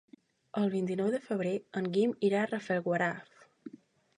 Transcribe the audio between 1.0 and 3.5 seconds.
de febrer en Guim irà a Rafelguaraf.